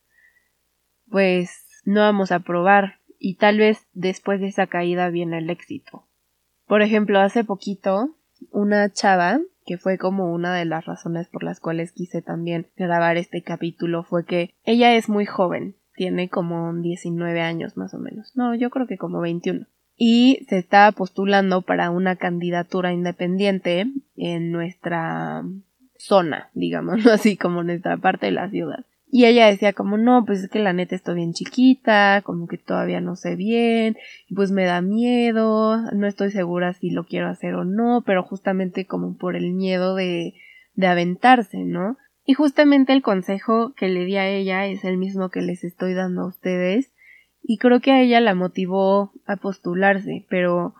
pues 1.11 1.80
no 1.85 2.00
vamos 2.00 2.32
a 2.32 2.40
probar 2.40 2.99
y 3.18 3.37
tal 3.37 3.59
vez 3.59 3.87
después 3.92 4.40
de 4.40 4.49
esa 4.49 4.66
caída 4.66 5.09
viene 5.11 5.38
el 5.38 5.50
éxito. 5.50 6.06
Por 6.66 6.82
ejemplo, 6.82 7.21
hace 7.21 7.44
poquito, 7.44 8.16
una 8.50 8.90
chava, 8.90 9.40
que 9.64 9.78
fue 9.78 9.99
como 9.99 10.32
una 10.32 10.54
de 10.54 10.64
las 10.64 10.84
razones 10.84 11.28
por 11.28 11.44
las 11.44 11.61
cuales 11.61 11.92
quise 11.92 12.22
también 12.22 12.66
grabar 12.76 13.16
este 13.16 13.42
capítulo, 13.42 14.02
fue 14.02 14.25
que 14.25 14.54
ella 14.64 14.94
es 14.94 15.08
muy 15.08 15.26
joven, 15.26 15.76
tiene 15.94 16.28
como 16.28 16.72
19 16.75 17.40
años 17.40 17.76
más 17.76 17.94
o 17.94 17.99
menos. 17.99 18.32
No, 18.34 18.54
yo 18.54 18.70
creo 18.70 18.87
que 18.87 18.99
como 18.99 19.20
21. 19.20 19.66
Y 19.96 20.46
se 20.49 20.58
estaba 20.58 20.90
postulando 20.92 21.62
para 21.62 21.90
una 21.90 22.16
candidatura 22.16 22.92
independiente 22.92 23.87
en 24.16 24.50
nuestra 24.50 25.44
zona, 25.96 26.50
digamos, 26.54 27.06
así 27.06 27.37
como 27.37 27.62
nuestra 27.62 27.96
parte 27.96 28.26
de 28.26 28.32
la 28.32 28.50
ciudad. 28.50 28.84
Y 29.14 29.26
ella 29.26 29.47
decía 29.47 29.75
como 29.75 29.99
no, 29.99 30.25
pues 30.25 30.42
es 30.42 30.49
que 30.49 30.59
la 30.59 30.73
neta 30.73 30.95
estoy 30.95 31.16
bien 31.16 31.35
chiquita, 31.35 32.23
como 32.25 32.49
que 32.49 32.57
todavía 32.57 33.02
no 33.02 33.14
sé 33.14 33.37
bien, 33.37 33.99
pues 34.35 34.50
me 34.50 34.64
da 34.64 34.81
miedo, 34.81 35.76
no 35.92 36.07
estoy 36.07 36.31
segura 36.31 36.73
si 36.73 36.88
lo 36.88 37.04
quiero 37.04 37.28
hacer 37.28 37.54
o 37.54 37.66
no, 37.66 38.02
pero 38.07 38.23
justamente 38.23 38.87
como 38.87 39.19
por 39.19 39.37
el 39.37 39.52
miedo 39.52 39.95
de, 39.95 40.33
de 40.73 40.87
aventarse, 40.87 41.59
¿no? 41.59 41.99
Y 42.25 42.33
justamente 42.33 42.95
el 42.95 43.02
consejo 43.02 43.75
que 43.75 43.88
le 43.88 44.07
di 44.07 44.16
a 44.16 44.26
ella 44.26 44.64
es 44.64 44.83
el 44.83 44.97
mismo 44.97 45.28
que 45.28 45.42
les 45.42 45.62
estoy 45.62 45.92
dando 45.92 46.23
a 46.23 46.28
ustedes. 46.28 46.95
Y 47.42 47.59
creo 47.59 47.81
que 47.81 47.92
a 47.92 48.00
ella 48.00 48.19
la 48.23 48.35
motivó 48.35 49.12
a 49.26 49.37
postularse, 49.37 50.25
pero 50.31 50.75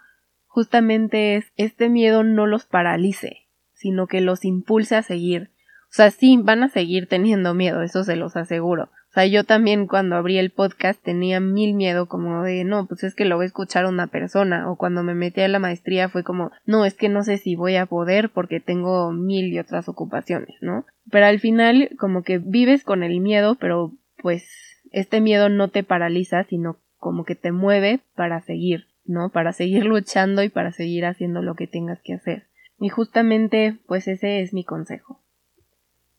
justamente 0.47 1.37
es 1.37 1.53
este 1.57 1.91
miedo 1.91 2.23
no 2.23 2.47
los 2.47 2.65
paralice, 2.65 3.47
sino 3.75 4.07
que 4.07 4.23
los 4.23 4.47
impulse 4.47 4.97
a 4.97 5.03
seguir. 5.03 5.51
O 5.93 5.95
sea, 5.95 6.11
sí, 6.11 6.39
van 6.43 6.63
a 6.63 6.71
seguir 6.71 7.07
teniendo 7.07 7.53
miedo, 7.53 7.83
eso 7.83 8.03
se 8.03 8.17
los 8.17 8.35
aseguro. 8.35 8.85
O 8.85 9.13
sea, 9.13 9.27
yo 9.27 9.45
también 9.45 9.87
cuando 9.87 10.17
abrí 10.17 10.39
el 10.39 10.49
podcast 10.49 11.03
tenía 11.03 11.39
mil 11.39 11.75
miedo 11.75 12.07
como 12.07 12.43
de, 12.45 12.65
no, 12.65 12.87
pues 12.87 13.05
es 13.05 13.15
que 13.15 13.27
lo 13.27 13.37
va 13.37 13.43
a 13.43 13.47
escuchar 13.47 13.85
una 13.85 14.07
persona. 14.07 14.71
O 14.71 14.77
cuando 14.77 15.03
me 15.03 15.15
metí 15.15 15.43
a 15.43 15.49
la 15.49 15.59
maestría 15.59 16.09
fue 16.09 16.25
como, 16.25 16.51
no, 16.65 16.87
es 16.87 16.95
que 16.95 17.11
no 17.11 17.23
sé 17.25 17.37
si 17.37 17.57
voy 17.57 17.77
a 17.77 17.85
poder 17.85 18.31
porque 18.31 18.59
tengo 18.59 19.13
mil 19.13 19.53
y 19.53 19.59
otras 19.59 19.87
ocupaciones, 19.87 20.57
¿no? 20.63 20.87
Pero 21.11 21.27
al 21.27 21.41
final 21.41 21.91
como 21.99 22.23
que 22.23 22.39
vives 22.39 22.85
con 22.85 23.03
el 23.03 23.21
miedo, 23.21 23.57
pero 23.57 23.93
pues 24.23 24.49
este 24.93 25.21
miedo 25.21 25.51
no 25.51 25.69
te 25.69 25.83
paraliza, 25.83 26.45
sino 26.45 26.79
como 26.97 27.25
que 27.27 27.35
te 27.35 27.53
mueve 27.53 28.01
para 28.17 28.41
seguir, 28.41 28.87
¿no? 29.05 29.29
Para 29.29 29.53
seguir 29.53 29.85
luchando 29.85 30.43
y 30.43 30.49
para 30.49 30.73
seguir 30.73 31.05
haciendo 31.05 31.43
lo 31.43 31.55
que 31.55 31.67
tengas 31.67 32.01
que 32.01 32.15
hacer. 32.15 32.47
Y 32.81 32.89
justamente, 32.89 33.77
pues 33.87 34.09
ese 34.09 34.41
es 34.41 34.55
mi 34.55 34.65
consejo. 34.65 35.22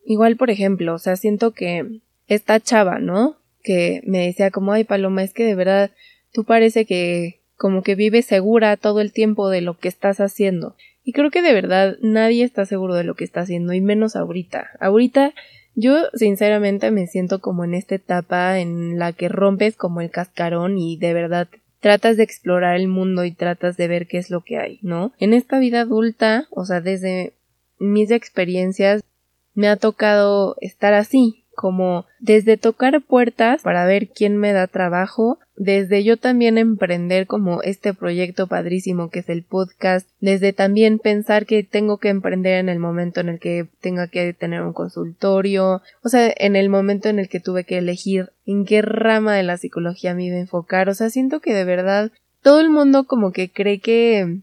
Igual, 0.05 0.36
por 0.36 0.50
ejemplo, 0.50 0.93
o 0.93 1.00
sea, 1.00 1.15
siento 1.15 1.51
que 1.51 2.00
esta 2.27 2.60
chava, 2.60 3.00
¿no? 3.00 3.38
Que 3.63 4.01
me 4.05 4.25
decía 4.25 4.51
como, 4.51 4.74
ay, 4.74 4.83
Paloma, 4.83 5.24
es 5.24 5.33
que 5.33 5.45
de 5.45 5.55
verdad 5.55 5.91
tú 6.31 6.43
parece 6.43 6.86
que 6.86 7.39
como 7.55 7.83
que 7.83 7.95
vives 7.95 8.25
segura 8.25 8.75
todo 8.77 9.00
el 9.00 9.13
tiempo 9.13 9.50
de 9.50 9.62
lo 9.62 9.77
que 9.77 9.88
estás 9.88 10.19
haciendo. 10.19 10.75
Y 11.03 11.13
creo 11.13 11.31
que 11.31 11.41
de 11.41 11.53
verdad 11.53 11.98
nadie 12.01 12.43
está 12.43 12.65
seguro 12.65 12.95
de 12.95 13.03
lo 13.03 13.15
que 13.15 13.24
está 13.24 13.41
haciendo, 13.41 13.74
y 13.74 13.81
menos 13.81 14.15
ahorita. 14.15 14.72
Ahorita 14.79 15.33
yo 15.75 15.98
sinceramente 16.13 16.91
me 16.91 17.07
siento 17.07 17.39
como 17.39 17.63
en 17.63 17.74
esta 17.74 17.95
etapa 17.95 18.60
en 18.60 19.00
la 19.00 19.13
que 19.13 19.29
rompes 19.29 19.75
como 19.75 20.01
el 20.01 20.12
cascarón 20.12 20.77
y 20.77 20.98
de 20.98 21.13
verdad 21.13 21.48
tratas 21.79 22.15
de 22.15 22.24
explorar 22.24 22.75
el 22.75 22.88
mundo 22.88 23.25
y 23.25 23.31
tratas 23.31 23.75
de 23.75 23.88
ver 23.88 24.07
qué 24.07 24.17
es 24.17 24.29
lo 24.29 24.41
que 24.41 24.57
hay, 24.57 24.79
¿no? 24.81 25.12
En 25.19 25.33
esta 25.33 25.60
vida 25.60 25.81
adulta, 25.81 26.48
o 26.50 26.63
sea, 26.63 26.79
desde 26.79 27.33
mis 27.79 28.12
experiencias, 28.12 29.03
me 29.53 29.67
ha 29.67 29.77
tocado 29.77 30.55
estar 30.62 30.93
así, 30.93 31.43
como 31.55 32.05
desde 32.19 32.57
tocar 32.57 33.01
puertas 33.01 33.62
para 33.62 33.86
ver 33.86 34.10
quién 34.10 34.38
me 34.38 34.53
da 34.53 34.67
trabajo, 34.67 35.39
desde 35.55 36.03
yo 36.03 36.17
también 36.17 36.57
emprender 36.57 37.27
como 37.27 37.62
este 37.62 37.93
proyecto 37.93 38.48
padrísimo 38.48 39.10
que 39.10 39.19
es 39.19 39.29
el 39.29 39.43
podcast, 39.43 40.10
desde 40.19 40.51
también 40.51 41.00
pensar 41.00 41.45
que 41.45 41.63
tengo 41.63 41.98
que 41.98 42.10
emprender 42.10 42.60
en 42.60 42.69
el 42.69 42.79
momento 42.79 43.22
en 43.22 43.29
el 43.29 43.39
que 43.39 43.67
tenga 43.81 44.07
que 44.07 44.33
tener 44.33 44.62
un 44.62 44.74
consultorio, 44.74 45.81
o 46.03 46.10
sea, 46.10 46.33
en 46.36 46.55
el 46.55 46.69
momento 46.69 47.10
en 47.10 47.19
el 47.19 47.29
que 47.29 47.39
tuve 47.39 47.65
que 47.65 47.77
elegir 47.77 48.31
en 48.45 48.65
qué 48.65 48.81
rama 48.81 49.36
de 49.36 49.43
la 49.43 49.57
psicología 49.57 50.15
me 50.15 50.25
iba 50.25 50.38
a 50.38 50.41
enfocar, 50.41 50.89
o 50.89 50.95
sea, 50.95 51.10
siento 51.10 51.39
que 51.39 51.53
de 51.53 51.65
verdad 51.65 52.12
todo 52.41 52.60
el 52.60 52.69
mundo 52.69 53.05
como 53.05 53.31
que 53.31 53.51
cree 53.51 53.79
que 53.79 54.39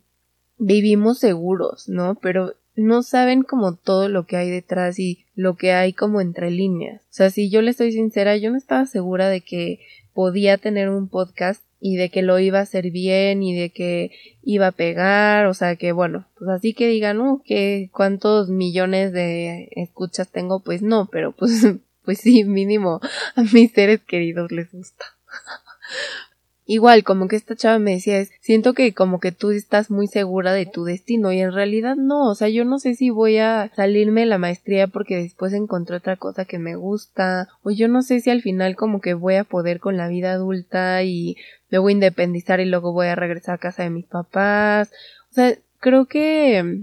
vivimos 0.58 1.18
seguros, 1.18 1.88
¿no? 1.88 2.14
Pero 2.14 2.54
no 2.76 3.02
saben 3.02 3.42
como 3.42 3.74
todo 3.74 4.08
lo 4.08 4.26
que 4.26 4.36
hay 4.36 4.50
detrás 4.50 4.98
y 4.98 5.26
lo 5.34 5.56
que 5.56 5.72
hay 5.72 5.92
como 5.92 6.20
entre 6.20 6.50
líneas. 6.50 7.02
O 7.02 7.12
sea, 7.12 7.30
si 7.30 7.50
yo 7.50 7.62
le 7.62 7.70
estoy 7.70 7.92
sincera, 7.92 8.36
yo 8.36 8.50
no 8.50 8.56
estaba 8.56 8.86
segura 8.86 9.28
de 9.28 9.40
que 9.40 9.80
podía 10.12 10.58
tener 10.58 10.88
un 10.88 11.08
podcast 11.08 11.62
y 11.80 11.96
de 11.96 12.10
que 12.10 12.22
lo 12.22 12.38
iba 12.38 12.58
a 12.58 12.62
hacer 12.62 12.90
bien 12.90 13.42
y 13.42 13.58
de 13.58 13.70
que 13.70 14.10
iba 14.42 14.68
a 14.68 14.72
pegar, 14.72 15.46
o 15.46 15.54
sea 15.54 15.76
que 15.76 15.92
bueno, 15.92 16.26
pues 16.38 16.50
así 16.50 16.74
que 16.74 16.88
digan, 16.88 17.20
uh, 17.20 17.42
que 17.42 17.88
cuántos 17.92 18.50
millones 18.50 19.12
de 19.12 19.70
escuchas 19.76 20.30
tengo, 20.30 20.60
pues 20.60 20.82
no, 20.82 21.08
pero 21.10 21.32
pues, 21.32 21.66
pues 22.04 22.18
sí, 22.18 22.44
mínimo 22.44 23.00
a 23.34 23.42
mis 23.54 23.72
seres 23.72 24.00
queridos 24.02 24.52
les 24.52 24.70
gusta. 24.70 25.06
Igual, 26.66 27.02
como 27.02 27.26
que 27.26 27.36
esta 27.36 27.56
chava 27.56 27.78
me 27.78 27.92
decía, 27.92 28.18
es, 28.20 28.30
siento 28.40 28.74
que 28.74 28.94
como 28.94 29.18
que 29.18 29.32
tú 29.32 29.50
estás 29.50 29.90
muy 29.90 30.06
segura 30.06 30.52
de 30.52 30.66
tu 30.66 30.84
destino 30.84 31.32
y 31.32 31.40
en 31.40 31.52
realidad 31.52 31.96
no, 31.96 32.30
o 32.30 32.34
sea, 32.34 32.48
yo 32.48 32.64
no 32.64 32.78
sé 32.78 32.94
si 32.94 33.10
voy 33.10 33.38
a 33.38 33.72
salirme 33.74 34.20
de 34.20 34.26
la 34.26 34.38
maestría 34.38 34.86
porque 34.86 35.16
después 35.16 35.52
encontré 35.52 35.96
otra 35.96 36.16
cosa 36.16 36.44
que 36.44 36.58
me 36.58 36.76
gusta, 36.76 37.48
o 37.62 37.70
yo 37.70 37.88
no 37.88 38.02
sé 38.02 38.20
si 38.20 38.30
al 38.30 38.42
final 38.42 38.76
como 38.76 39.00
que 39.00 39.14
voy 39.14 39.34
a 39.34 39.44
poder 39.44 39.80
con 39.80 39.96
la 39.96 40.08
vida 40.08 40.32
adulta 40.32 41.02
y 41.02 41.36
me 41.70 41.78
voy 41.78 41.92
a 41.92 41.94
independizar 41.94 42.60
y 42.60 42.66
luego 42.66 42.92
voy 42.92 43.08
a 43.08 43.16
regresar 43.16 43.56
a 43.56 43.58
casa 43.58 43.82
de 43.82 43.90
mis 43.90 44.06
papás, 44.06 44.92
o 45.30 45.34
sea, 45.34 45.56
creo 45.80 46.06
que 46.06 46.78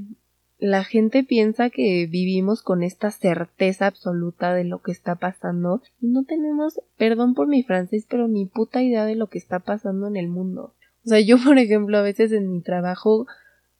la 0.59 0.83
gente 0.83 1.23
piensa 1.23 1.69
que 1.69 2.07
vivimos 2.07 2.63
con 2.63 2.81
esta 2.81 3.11
certeza 3.11 3.85
absoluta 3.87 4.53
de 4.53 4.63
lo 4.63 4.81
que 4.81 4.91
está 4.91 5.15
pasando 5.15 5.81
y 6.01 6.07
no 6.07 6.23
tenemos, 6.23 6.81
perdón 6.97 7.35
por 7.35 7.47
mi 7.47 7.63
francés, 7.63 8.05
pero 8.09 8.27
ni 8.27 8.45
puta 8.45 8.81
idea 8.81 9.05
de 9.05 9.15
lo 9.15 9.27
que 9.27 9.37
está 9.37 9.59
pasando 9.59 10.07
en 10.07 10.17
el 10.17 10.27
mundo. 10.27 10.73
O 11.05 11.09
sea, 11.09 11.19
yo, 11.19 11.37
por 11.43 11.57
ejemplo, 11.59 11.97
a 11.97 12.01
veces 12.01 12.31
en 12.31 12.51
mi 12.51 12.61
trabajo, 12.61 13.27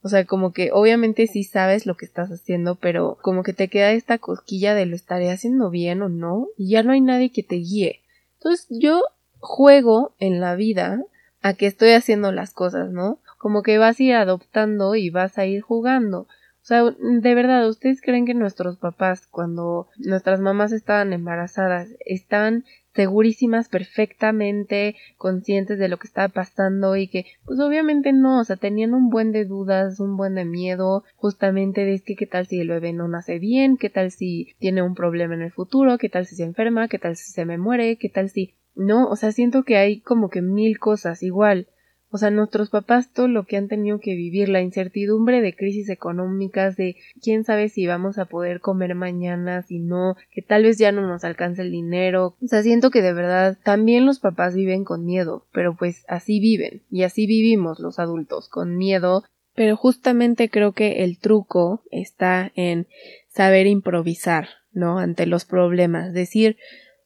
o 0.02 0.10
sea, 0.10 0.26
como 0.26 0.54
que 0.54 0.72
obviamente 0.72 1.26
sí 1.26 1.44
sabes 1.44 1.86
lo 1.86 1.98
que 1.98 2.06
estás 2.06 2.30
haciendo, 2.30 2.76
pero 2.76 3.18
como 3.22 3.42
que 3.42 3.54
te 3.54 3.70
queda 3.70 3.92
esta 3.92 4.20
cosquilla 4.20 4.76
de 4.76 4.86
lo 4.86 4.96
estaré 4.96 5.32
haciendo 5.32 5.72
bien 5.72 6.02
o 6.04 6.10
no, 6.10 6.48
y 6.58 6.70
ya 6.70 6.84
no 6.84 6.92
hay 6.92 7.02
nadie 7.02 7.32
que 7.32 7.44
te 7.44 7.56
guíe. 7.56 8.02
Entonces 8.36 8.68
yo 8.70 9.02
juego 9.40 10.14
en 10.20 10.40
la 10.40 10.56
vida 10.56 11.02
a 11.42 11.54
que 11.54 11.66
estoy 11.66 11.92
haciendo 11.92 12.32
las 12.32 12.54
cosas, 12.54 12.92
¿no? 12.92 13.20
Como 13.40 13.64
que 13.64 13.78
vas 13.78 14.00
a 14.00 14.04
ir 14.04 14.14
adoptando 14.14 14.96
y 14.96 15.10
vas 15.10 15.38
a 15.38 15.46
ir 15.46 15.62
jugando. 15.62 16.28
O 16.68 16.70
sea, 16.70 16.84
de 16.84 17.34
verdad, 17.34 17.66
¿ustedes 17.70 18.02
creen 18.02 18.26
que 18.26 18.34
nuestros 18.34 18.76
papás, 18.76 19.26
cuando 19.26 19.88
nuestras 20.00 20.42
mamás 20.42 20.74
estaban 20.74 21.14
embarazadas, 21.14 21.96
estaban 22.06 22.66
segurísimas, 22.94 23.70
perfectamente 23.70 24.98
conscientes 25.16 25.80
de 25.80 25.88
lo 25.88 25.96
que 25.96 26.08
estaba 26.08 26.28
pasando 26.28 26.98
y 26.98 27.08
que, 27.08 27.26
pues 27.46 27.62
obviamente 27.62 28.12
no, 28.12 28.42
o 28.42 28.44
sea, 28.44 28.58
tenían 28.58 28.94
un 28.94 29.10
buen 29.10 29.32
de 29.32 29.46
dudas, 29.46 30.02
un 30.02 30.18
buen 30.18 30.36
de 30.36 30.44
miedo, 30.44 31.06
justamente 31.16 31.86
de 31.86 32.02
que 32.02 32.18
qué 32.18 32.26
tal 32.26 32.48
si 32.48 32.60
el 32.60 32.68
bebé 32.68 32.92
no 32.92 33.08
nace 33.08 33.40
bien, 33.40 33.78
qué 33.78 33.90
tal 33.90 34.12
si 34.12 34.54
tiene 34.60 34.82
un 34.82 34.94
problema 34.94 35.36
en 35.36 35.44
el 35.44 35.54
futuro, 35.54 35.98
qué 35.98 36.10
tal 36.10 36.26
si 36.26 36.36
se 36.36 36.44
enferma, 36.44 36.90
qué 36.90 37.00
tal 37.00 37.16
si 37.16 37.32
se 37.32 37.46
me 37.46 37.58
muere, 37.58 37.96
qué 37.96 38.10
tal 38.10 38.30
si 38.30 38.56
no, 38.76 39.08
o 39.08 39.16
sea, 39.16 39.32
siento 39.32 39.64
que 39.64 39.78
hay 39.78 40.02
como 40.02 40.30
que 40.30 40.42
mil 40.42 40.80
cosas 40.80 41.24
igual. 41.24 41.68
O 42.10 42.18
sea, 42.18 42.32
nuestros 42.32 42.70
papás 42.70 43.12
todo 43.12 43.28
lo 43.28 43.46
que 43.46 43.58
han 43.58 43.68
tenido 43.68 44.00
que 44.00 44.16
vivir, 44.16 44.48
la 44.48 44.62
incertidumbre 44.62 45.42
de 45.42 45.56
crisis 45.56 45.90
económicas, 45.90 46.78
de 46.78 46.96
quién 47.22 47.44
sabe 47.44 47.68
si 47.68 47.86
vamos 47.86 48.18
a 48.18 48.26
poder 48.26 48.62
comer 48.62 48.96
mañana, 48.96 49.62
si 49.64 49.80
no, 49.80 50.16
que 50.32 50.42
tal 50.42 50.64
vez 50.64 50.78
ya 50.78 50.94
no 50.94 51.06
nos 51.06 51.26
alcance 51.26 51.64
el 51.64 51.72
dinero. 51.72 52.38
O 52.42 52.48
sea, 52.48 52.64
siento 52.64 52.92
que 52.92 53.02
de 53.02 53.12
verdad 53.12 53.58
también 53.62 54.06
los 54.06 54.20
papás 54.20 54.56
viven 54.56 54.86
con 54.86 55.04
miedo, 55.04 55.48
pero 55.52 55.76
pues 55.76 56.06
así 56.08 56.40
viven 56.40 56.84
y 56.90 57.04
así 57.04 57.28
vivimos 57.28 57.80
los 57.80 58.00
adultos, 58.00 58.48
con 58.48 58.78
miedo. 58.78 59.24
Pero 59.54 59.76
justamente 59.76 60.50
creo 60.50 60.72
que 60.72 61.04
el 61.04 61.18
truco 61.18 61.82
está 61.92 62.52
en 62.56 62.88
saber 63.28 63.68
improvisar, 63.68 64.48
¿no? 64.72 65.00
Ante 65.00 65.26
los 65.26 65.46
problemas, 65.46 66.14
decir, 66.14 66.58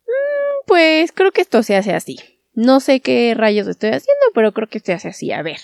mm, 0.05 0.67
pues 0.67 1.11
creo 1.11 1.31
que 1.31 1.41
esto 1.41 1.63
se 1.63 1.75
hace 1.75 1.93
así 1.93 2.17
no 2.53 2.79
sé 2.79 2.99
qué 2.99 3.33
rayos 3.35 3.67
estoy 3.67 3.89
haciendo, 3.89 4.25
pero 4.33 4.51
creo 4.53 4.67
que 4.67 4.79
se 4.79 4.93
hace 4.93 5.09
así, 5.09 5.31
a 5.31 5.41
ver, 5.41 5.59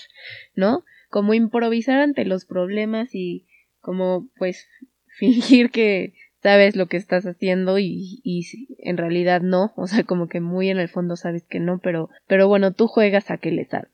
¿no? 0.54 0.84
Como 1.10 1.34
improvisar 1.34 2.00
ante 2.00 2.24
los 2.24 2.44
problemas 2.44 3.14
y 3.14 3.46
como 3.80 4.28
pues 4.36 4.68
fingir 5.18 5.70
que 5.70 6.14
sabes 6.42 6.76
lo 6.76 6.86
que 6.86 6.96
estás 6.96 7.26
haciendo 7.26 7.78
y, 7.78 8.20
y 8.22 8.46
en 8.78 8.96
realidad 8.96 9.40
no, 9.40 9.72
o 9.76 9.86
sea, 9.86 10.04
como 10.04 10.28
que 10.28 10.40
muy 10.40 10.70
en 10.70 10.78
el 10.78 10.88
fondo 10.88 11.16
sabes 11.16 11.44
que 11.46 11.60
no, 11.60 11.78
pero, 11.78 12.10
pero 12.26 12.48
bueno, 12.48 12.72
tú 12.72 12.86
juegas 12.86 13.30
a 13.30 13.38
que 13.38 13.50
le 13.50 13.64
sabes. 13.64 13.90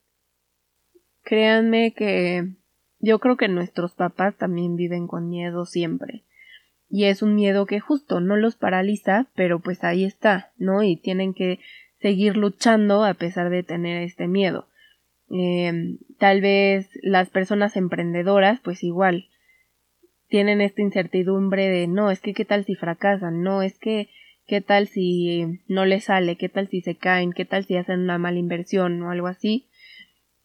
Créanme 1.22 1.94
que 1.94 2.54
yo 2.98 3.18
creo 3.18 3.36
que 3.36 3.48
nuestros 3.48 3.94
papás 3.94 4.36
también 4.36 4.76
viven 4.76 5.06
con 5.06 5.28
miedo 5.28 5.64
siempre. 5.64 6.24
Y 6.88 7.04
es 7.04 7.22
un 7.22 7.34
miedo 7.34 7.66
que 7.66 7.80
justo 7.80 8.20
no 8.20 8.36
los 8.36 8.56
paraliza, 8.56 9.30
pero 9.34 9.60
pues 9.60 9.82
ahí 9.84 10.04
está, 10.04 10.52
¿no? 10.58 10.82
Y 10.82 10.96
tienen 10.96 11.34
que 11.34 11.60
seguir 12.04 12.36
luchando 12.36 13.02
a 13.02 13.14
pesar 13.14 13.48
de 13.48 13.62
tener 13.62 14.02
este 14.02 14.28
miedo. 14.28 14.68
Em, 15.30 15.96
tal 16.18 16.42
vez 16.42 16.90
las 17.02 17.30
personas 17.30 17.78
emprendedoras, 17.78 18.60
pues 18.60 18.84
igual, 18.84 19.30
tienen 20.28 20.60
esta 20.60 20.82
incertidumbre 20.82 21.66
de 21.70 21.86
no, 21.86 22.10
es 22.10 22.20
que 22.20 22.34
qué 22.34 22.44
tal 22.44 22.66
si 22.66 22.74
fracasan, 22.74 23.42
no, 23.42 23.62
es 23.62 23.78
que 23.78 24.10
qué 24.46 24.60
tal 24.60 24.86
si 24.86 25.62
no 25.66 25.86
les 25.86 26.04
sale, 26.04 26.36
qué 26.36 26.50
tal 26.50 26.68
si 26.68 26.82
se 26.82 26.94
caen, 26.94 27.32
qué 27.32 27.46
tal 27.46 27.64
si 27.64 27.74
hacen 27.74 28.00
una 28.00 28.18
mala 28.18 28.38
inversión 28.38 29.00
o 29.00 29.10
algo 29.10 29.28
así. 29.28 29.64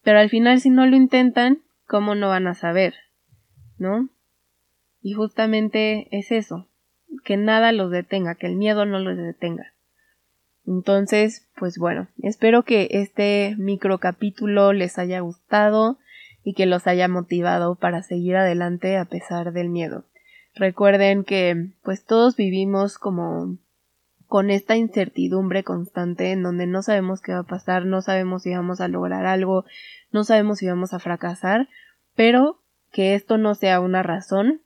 Pero 0.02 0.20
al 0.20 0.30
final 0.30 0.62
si 0.62 0.70
no 0.70 0.86
lo 0.86 0.96
intentan, 0.96 1.60
¿cómo 1.88 2.16
no 2.16 2.30
van 2.30 2.48
a 2.48 2.54
saber? 2.54 2.94
¿No? 3.78 4.08
Y 5.02 5.12
justamente 5.12 6.08
es 6.18 6.32
eso, 6.32 6.70
que 7.26 7.36
nada 7.36 7.74
los 7.74 7.92
detenga, 7.92 8.36
que 8.36 8.48
el 8.48 8.56
miedo 8.56 8.86
no 8.86 9.00
los 9.00 9.18
detenga. 9.18 9.74
Entonces, 10.70 11.48
pues 11.58 11.80
bueno, 11.80 12.10
espero 12.22 12.62
que 12.62 12.90
este 12.92 13.56
micro 13.58 13.98
capítulo 13.98 14.72
les 14.72 15.00
haya 15.00 15.20
gustado 15.22 15.98
y 16.44 16.54
que 16.54 16.68
los 16.68 16.86
haya 16.86 17.08
motivado 17.08 17.74
para 17.74 18.04
seguir 18.04 18.36
adelante 18.36 18.96
a 18.96 19.06
pesar 19.06 19.52
del 19.52 19.70
miedo. 19.70 20.06
Recuerden 20.54 21.24
que 21.24 21.72
pues 21.82 22.06
todos 22.06 22.36
vivimos 22.36 23.00
como 23.00 23.58
con 24.28 24.52
esta 24.52 24.76
incertidumbre 24.76 25.64
constante 25.64 26.32
en 26.32 26.44
donde 26.44 26.68
no 26.68 26.84
sabemos 26.84 27.20
qué 27.22 27.34
va 27.34 27.40
a 27.40 27.44
pasar, 27.44 27.88
no 27.88 28.04
sabemos 28.04 28.44
si 28.44 28.54
vamos 28.54 28.80
a 28.80 28.88
lograr 28.88 29.26
algo, 29.26 29.66
no 30.12 30.24
sabemos 30.24 30.60
si 30.60 30.68
vamos 30.68 30.94
a 30.94 31.00
fracasar, 31.00 31.68
pero 32.16 32.62
que 32.92 33.16
esto 33.16 33.40
no 33.40 33.56
sea 33.56 33.80
una 33.80 34.04
razón 34.04 34.62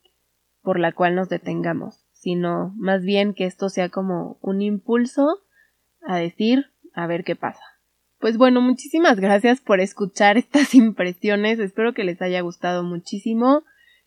por 0.64 0.80
la 0.80 0.92
cual 0.92 1.16
nos 1.16 1.30
detengamos, 1.30 2.04
sino 2.12 2.74
más 2.76 3.04
bien 3.04 3.34
que 3.34 3.46
esto 3.46 3.70
sea 3.70 3.88
como 3.88 4.38
un 4.42 4.62
impulso 4.62 5.43
a 6.06 6.18
decir 6.18 6.68
a 6.94 7.08
ver 7.08 7.24
qué 7.24 7.36
pasa. 7.36 7.64
Pues 8.20 8.38
bueno, 8.38 8.62
muchísimas 8.62 9.20
gracias 9.20 9.60
por 9.60 9.80
escuchar 9.80 10.38
estas 10.38 10.74
impresiones, 10.76 11.60
espero 11.60 11.94
que 11.94 12.04
les 12.04 12.22
haya 12.22 12.42
gustado 12.42 12.84
muchísimo. 12.84 13.64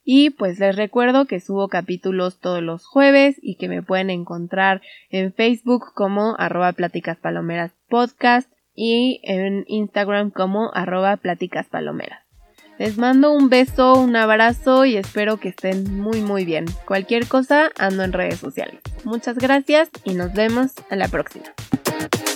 Y 0.09 0.31
pues 0.31 0.61
les 0.61 0.77
recuerdo 0.77 1.27
que 1.27 1.41
subo 1.41 1.69
capítulos 1.69 2.39
todos 2.39 2.63
los 2.63 2.87
jueves 2.87 3.37
y 3.43 3.57
que 3.57 3.69
me 3.69 3.83
pueden 3.83 4.09
encontrar 4.09 4.81
en 5.11 5.33
Facebook 5.33 5.93
como 5.95 6.37
arroba 6.39 6.73
pláticas 6.73 7.19
palomeras 7.19 7.73
podcast 7.89 8.49
y 8.73 9.21
en 9.25 9.65
Instagram 9.67 10.31
como 10.31 10.71
arroba 10.75 11.17
pláticas 11.17 11.67
palomeras. 11.67 12.21
Les 12.79 12.99
mando 12.99 13.33
un 13.33 13.49
beso, 13.49 13.95
un 13.95 14.15
abrazo 14.17 14.85
y 14.85 14.97
espero 14.97 15.39
que 15.39 15.49
estén 15.49 15.99
muy 16.01 16.21
muy 16.21 16.45
bien. 16.45 16.67
Cualquier 16.87 17.27
cosa 17.27 17.71
ando 17.77 18.05
en 18.05 18.13
redes 18.13 18.39
sociales. 18.39 18.81
Muchas 19.05 19.39
gracias 19.39 19.91
y 20.05 20.15
nos 20.15 20.33
vemos 20.35 20.73
a 20.89 20.95
la 20.95 21.09
próxima. 21.09 21.47
Thank 21.99 22.29
you. 22.29 22.36